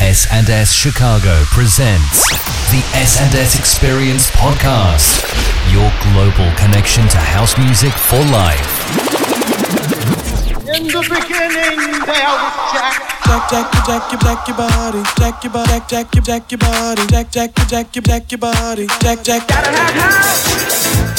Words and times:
S&S 0.00 0.72
Chicago 0.72 1.44
presents 1.52 2.30
the 2.72 2.80
S&S 2.96 3.58
Experience 3.58 4.30
Podcast, 4.30 5.20
your 5.70 5.92
global 6.08 6.50
connection 6.56 7.06
to 7.08 7.18
house 7.18 7.56
music 7.58 7.92
for 7.92 8.16
life. 8.32 8.64
In 10.74 10.88
the 10.88 11.04
beginning, 11.04 12.00
there 12.08 12.32
was 12.32 12.56
Jack. 12.72 13.10
Jack, 13.26 13.50
Jack, 13.50 13.86
Jack, 13.86 14.12
your, 14.12 14.20
Jack, 14.20 14.48
your 14.48 14.56
body, 14.56 15.02
Jack, 15.18 15.44
your 15.44 15.52
body, 15.52 15.70
Jack, 15.70 15.88
Jack, 15.88 16.14
your, 16.14 16.22
Jack, 16.22 16.50
your 16.50 16.58
body, 16.58 17.06
Jack, 17.06 17.30
Jack, 17.30 17.58
your, 17.58 17.66
Jack, 17.66 17.94
your, 17.94 18.02
Jack, 18.02 18.32
your 18.32 18.38
body, 18.38 18.86
Jack, 19.00 19.22
Jack. 19.22 19.48
Gotta 19.48 19.70
have 19.70 19.94
house 19.94 21.09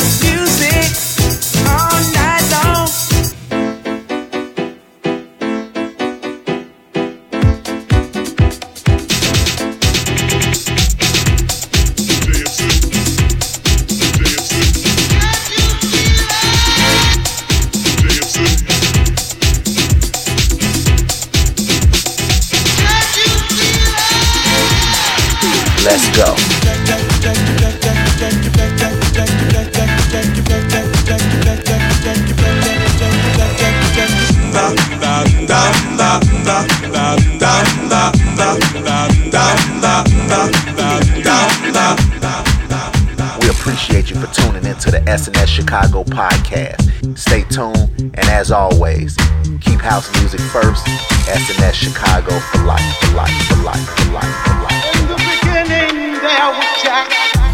Chicago 45.72 46.04
podcast. 46.04 47.18
Stay 47.18 47.44
tuned, 47.44 47.88
and 47.98 48.28
as 48.28 48.52
always, 48.52 49.16
keep 49.62 49.80
house 49.80 50.12
music 50.20 50.42
first. 50.42 50.86
S&S 51.30 51.76
Chicago 51.76 52.38
for 52.42 52.58
life, 52.66 52.82
for 52.98 53.16
life, 53.16 53.32
for 53.48 53.56
life, 53.64 53.80
for 53.80 54.12
life, 54.12 54.36
for 54.44 54.64
life. 54.64 54.96
In 55.00 55.08
the 55.08 55.16
beginning, 55.16 56.20
there 56.20 56.52
was 56.52 56.84
Jack. 56.84 57.51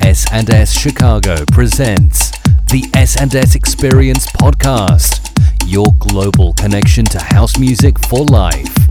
S&S 0.00 0.72
Chicago 0.72 1.44
presents 1.52 2.30
the 2.70 2.88
S&S 2.94 3.54
Experience 3.54 4.26
Podcast, 4.28 5.20
your 5.66 5.84
global 5.98 6.54
connection 6.54 7.04
to 7.04 7.18
house 7.18 7.58
music 7.58 7.98
for 8.06 8.24
life. 8.24 8.85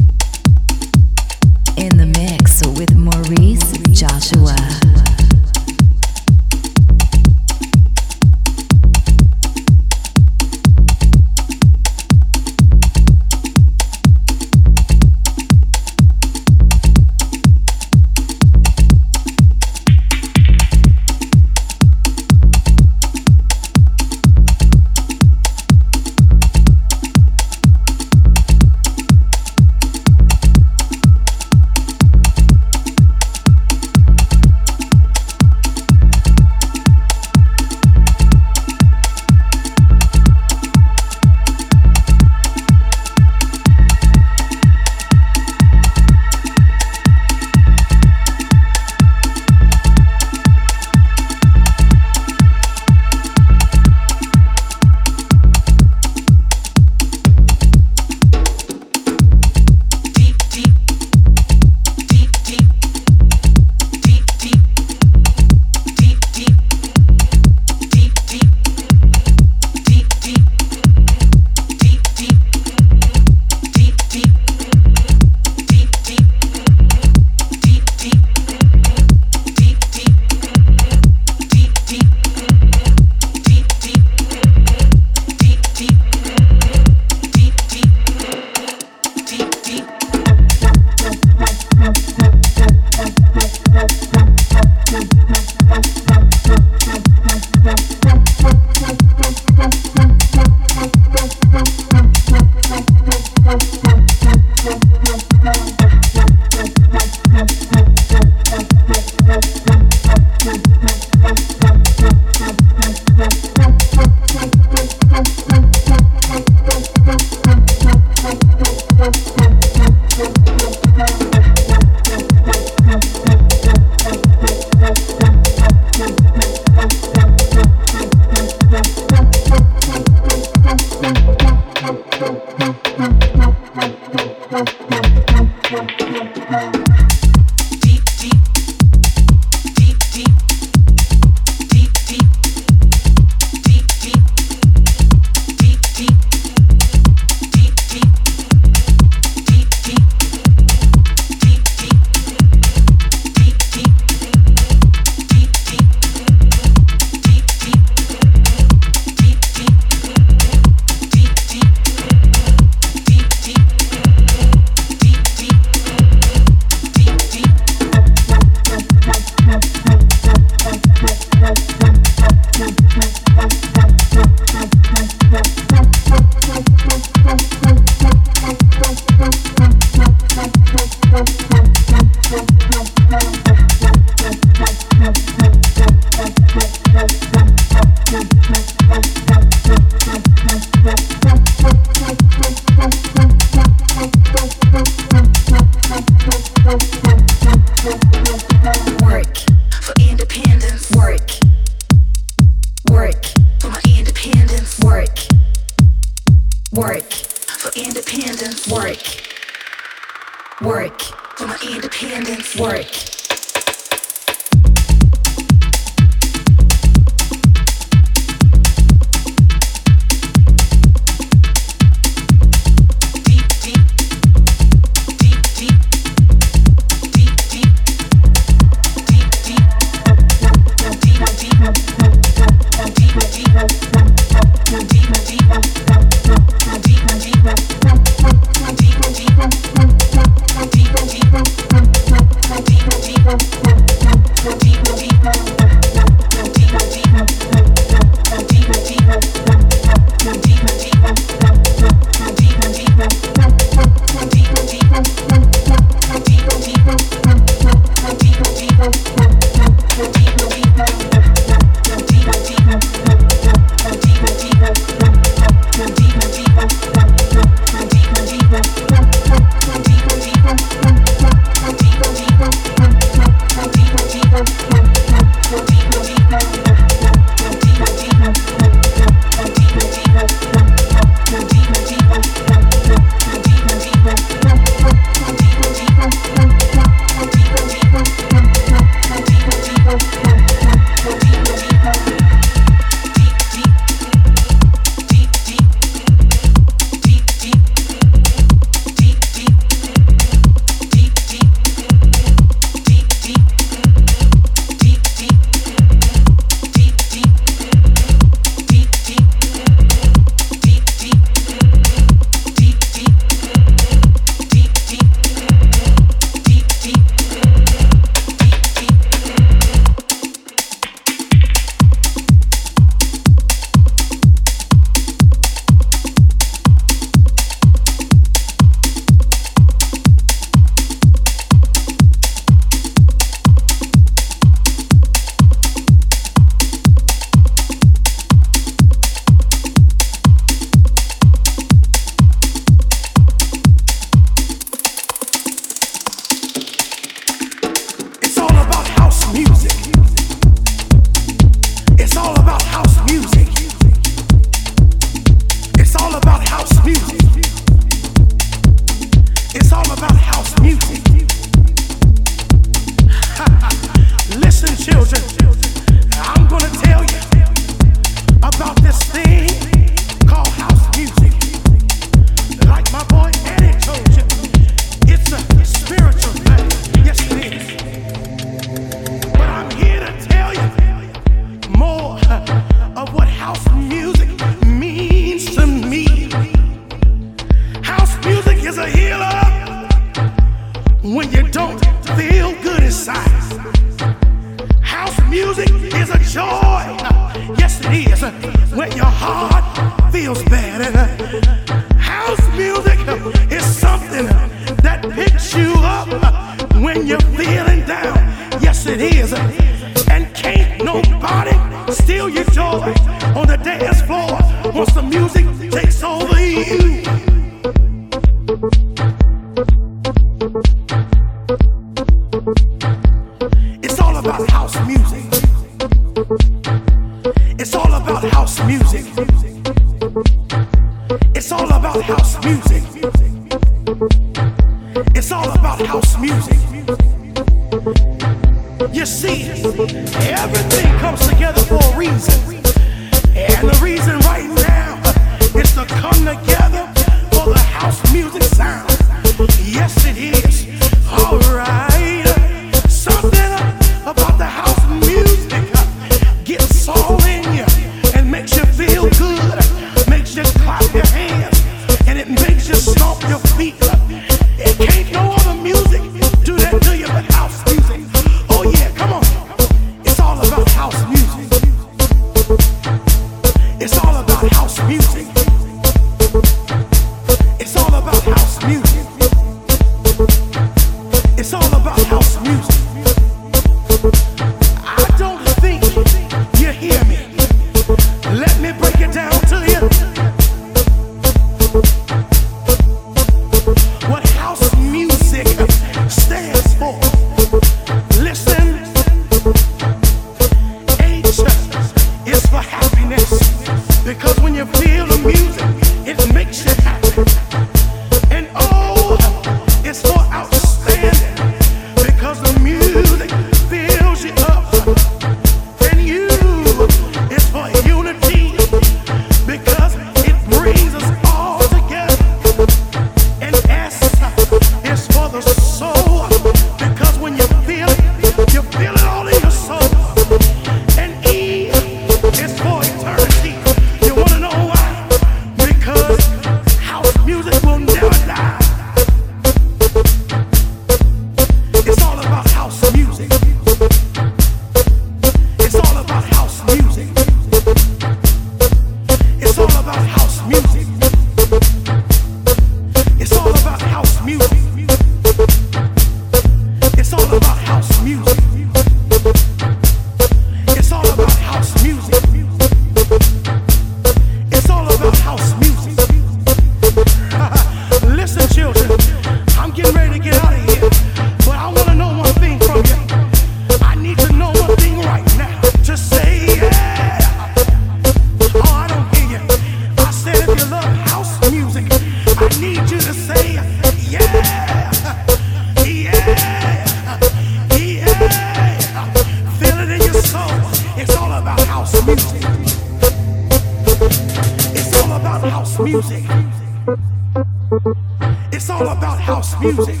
Music. 599.72 600.00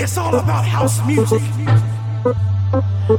It's 0.00 0.16
all 0.16 0.34
about 0.34 0.64
house 0.64 1.04
music. 1.06 1.42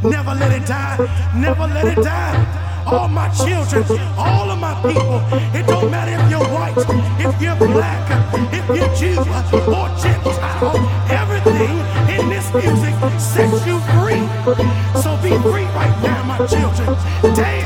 Never 0.03 0.33
let 0.35 0.51
it 0.51 0.65
die, 0.65 0.97
never 1.35 1.67
let 1.67 1.97
it 1.97 2.03
die 2.03 2.63
all 2.87 3.07
my 3.09 3.27
children, 3.29 3.83
all 4.17 4.49
of 4.49 4.59
my 4.59 4.73
people. 4.81 5.19
It 5.53 5.67
don't 5.67 5.91
matter 5.91 6.13
if 6.15 6.31
you're 6.31 6.47
white, 6.55 6.77
if 7.19 7.41
you're 7.41 7.55
black, 7.57 8.03
if 8.53 8.65
you're 8.67 8.93
Jew 8.95 9.19
or 9.19 9.87
Gentile. 9.99 10.77
Everything 11.11 11.75
in 12.15 12.29
this 12.29 12.47
music 12.53 12.95
sets 13.19 13.67
you 13.67 13.79
free. 13.99 14.23
So 15.01 15.17
be 15.21 15.35
free 15.43 15.67
right 15.75 15.95
now, 16.01 16.23
my 16.23 16.37
children. 16.47 16.95
Dance, 17.35 17.56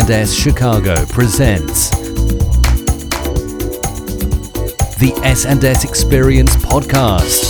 S&S 0.00 0.32
Chicago 0.32 1.04
presents 1.06 1.90
the 4.96 5.12
S&S 5.22 5.84
Experience 5.84 6.56
podcast. 6.56 7.44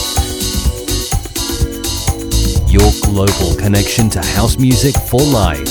Your 2.68 2.90
global 3.02 3.56
connection 3.56 4.10
to 4.10 4.20
house 4.20 4.58
music 4.58 4.96
for 4.96 5.20
life. 5.20 5.69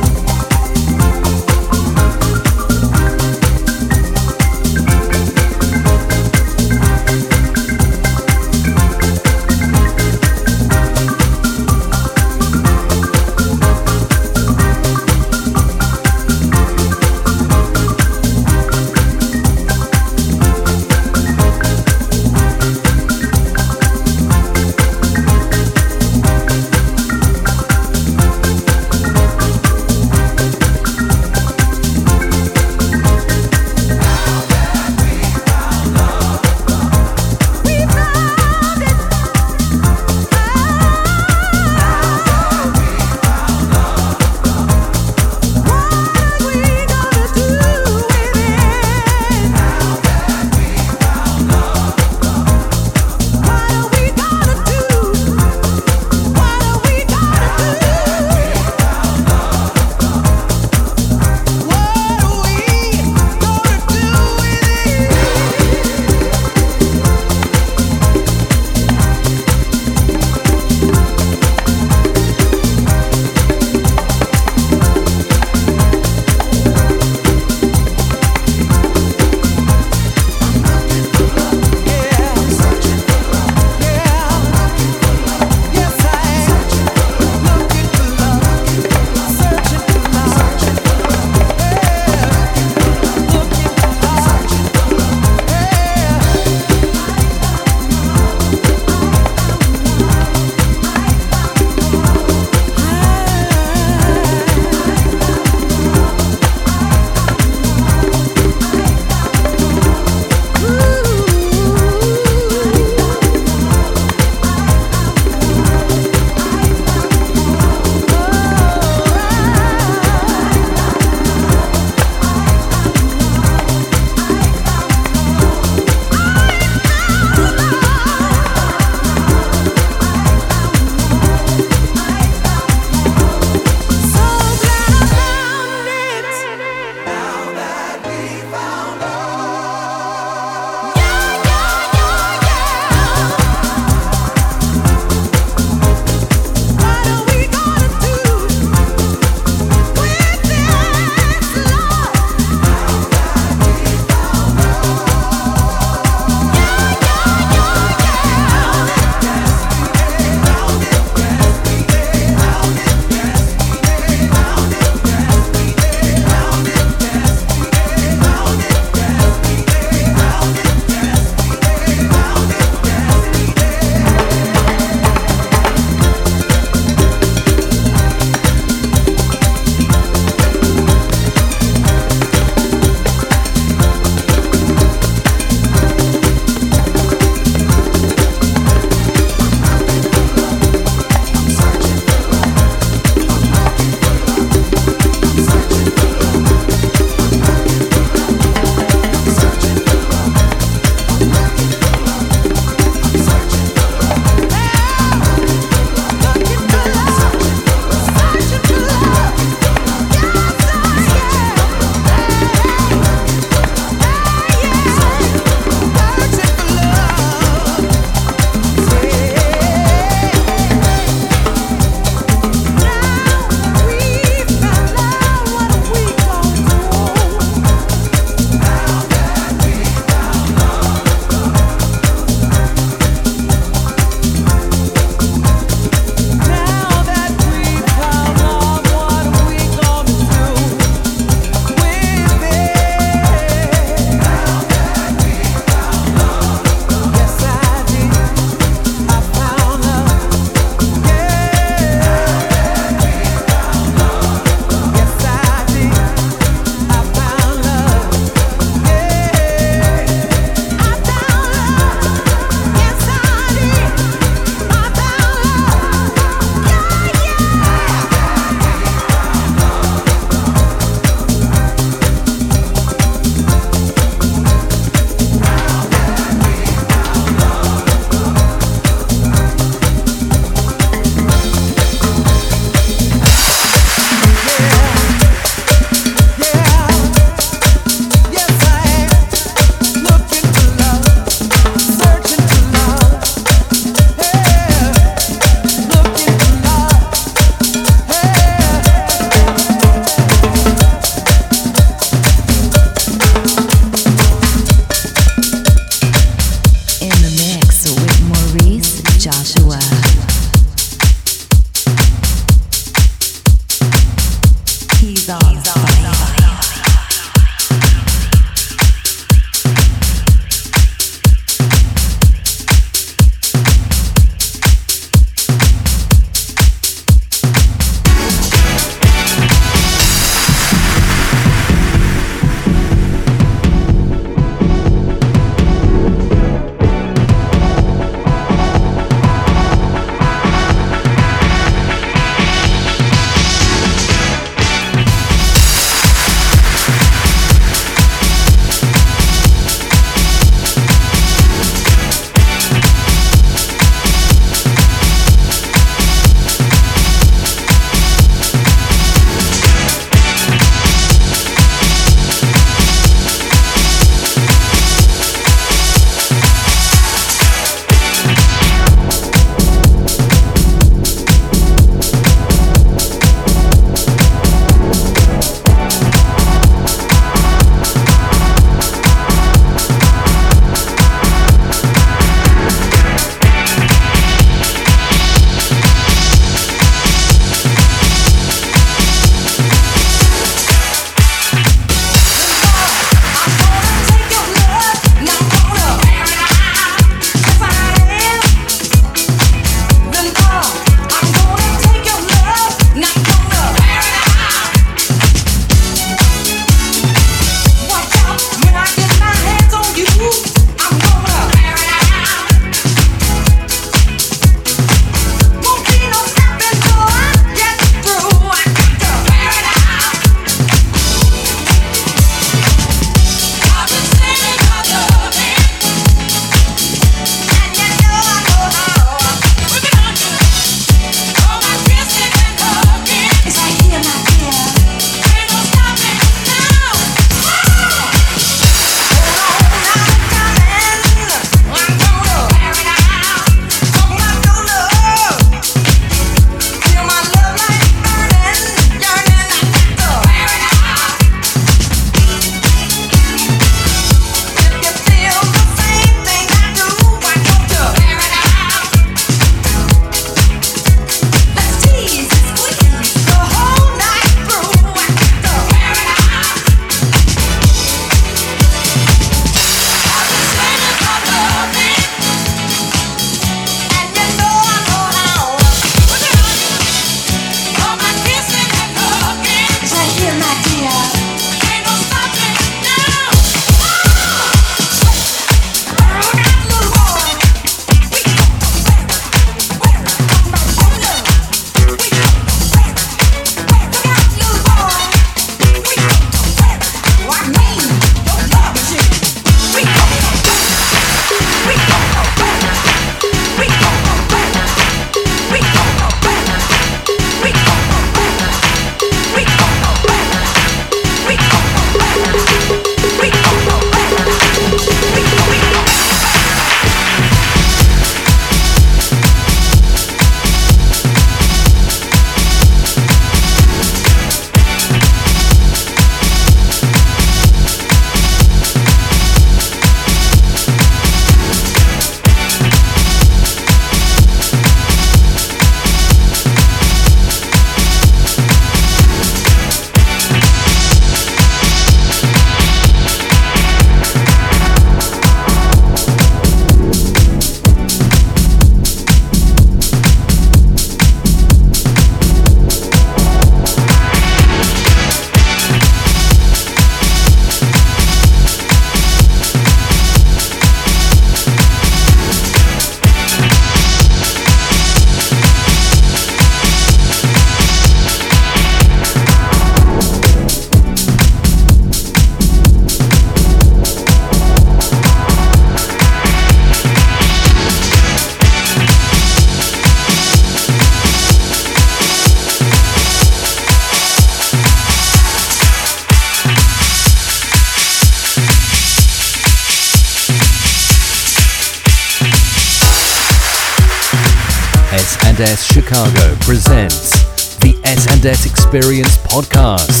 Chicago 595.92 596.34
presents 596.40 597.10
the 597.56 597.78
S&S 597.84 598.46
Experience 598.46 599.18
Podcast, 599.18 600.00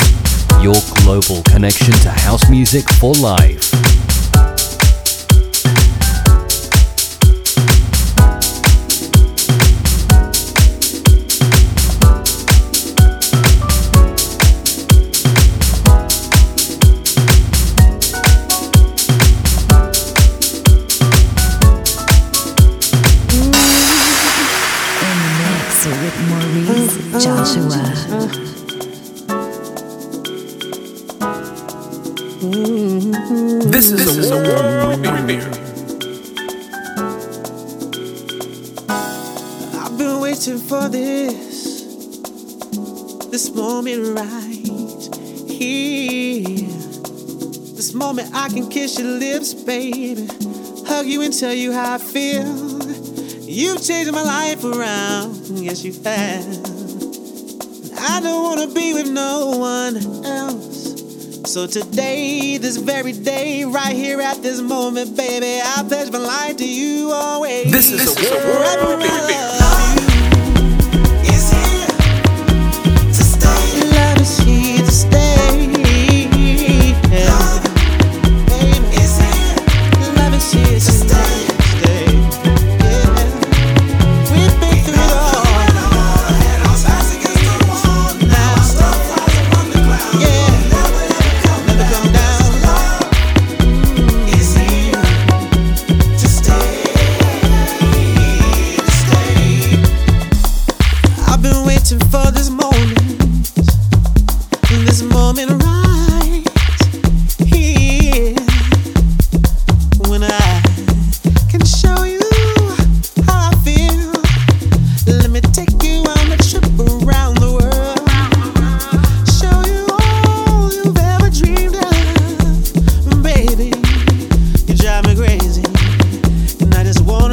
your 0.64 0.72
global 1.04 1.42
connection 1.42 1.92
to 1.92 2.08
house 2.08 2.48
music 2.48 2.88
for 2.94 3.12
life. 3.16 4.01
I 48.42 48.48
can 48.48 48.68
kiss 48.68 48.98
your 48.98 49.06
lips, 49.06 49.54
baby, 49.54 50.26
hug 50.84 51.06
you 51.06 51.22
and 51.22 51.32
tell 51.32 51.54
you 51.54 51.72
how 51.72 51.94
I 51.94 51.98
feel. 51.98 52.42
You've 53.40 53.86
changed 53.86 54.10
my 54.12 54.22
life 54.24 54.64
around, 54.64 55.46
yes 55.60 55.84
you 55.84 55.92
have. 56.02 56.44
I 58.00 58.20
don't 58.20 58.42
wanna 58.42 58.66
be 58.66 58.94
with 58.94 59.08
no 59.08 59.56
one 59.58 60.26
else. 60.26 61.52
So 61.52 61.68
today, 61.68 62.58
this 62.58 62.78
very 62.78 63.12
day, 63.12 63.64
right 63.64 63.94
here 63.94 64.20
at 64.20 64.42
this 64.42 64.60
moment, 64.60 65.16
baby, 65.16 65.60
I 65.64 65.84
pledge 65.86 66.10
my 66.10 66.18
life 66.18 66.56
to 66.56 66.68
you 66.68 67.12
always. 67.12 67.70
This 67.70 67.92
is 67.92 68.16
a 68.16 68.34
world 68.48 69.71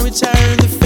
return 0.10 0.58
the 0.58 0.79